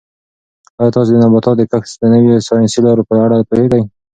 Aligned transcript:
آیا 0.79 0.91
تاسو 0.95 1.09
د 1.13 1.17
نباتاتو 1.23 1.57
د 1.57 1.61
کښت 1.71 1.93
د 1.99 2.03
نویو 2.13 2.45
ساینسي 2.47 2.79
لارو 2.85 3.07
په 3.09 3.13
اړه 3.25 3.47
پوهېږئ؟ 3.49 3.83